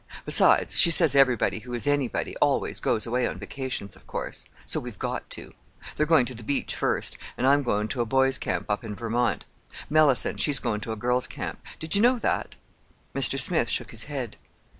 [0.25, 4.45] Besides, she says everybody who is anybody always goes away on vacations, of course.
[4.65, 5.53] So we've got to.
[5.95, 8.95] They're goin' to the beach first, and I'm goin' to a boys' camp up in
[8.95, 11.61] Vermont—Mellicent, she's goin' to a girls' camp.
[11.77, 12.55] Did you know that?"
[13.13, 13.39] Mr.
[13.39, 14.37] Smith shook his head.